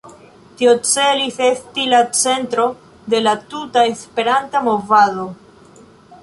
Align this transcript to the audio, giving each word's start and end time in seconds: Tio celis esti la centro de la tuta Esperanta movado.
Tio 0.59 0.71
celis 0.91 1.35
esti 1.47 1.85
la 1.91 1.99
centro 2.21 2.65
de 3.15 3.21
la 3.27 3.35
tuta 3.53 3.85
Esperanta 3.93 4.65
movado. 4.71 5.29